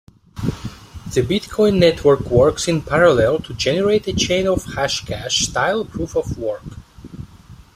The 1.13 1.21
bitcoin 1.21 1.77
network 1.77 2.21
works 2.21 2.67
in 2.67 2.81
parallel 2.81 3.37
to 3.41 3.53
generate 3.53 4.07
a 4.07 4.13
chain 4.13 4.47
of 4.47 4.63
Hashcash 4.65 5.43
style 5.43 5.85
proof-of-work. 5.85 6.63